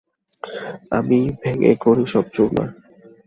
আমি 0.91 1.19
ভেঙে 1.41 1.73
করি 1.83 2.03
সব 2.05 2.25
চুরমার। 2.33 2.69